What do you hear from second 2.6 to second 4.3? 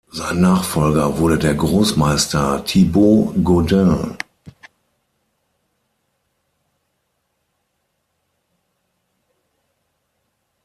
Thibaud Gaudin.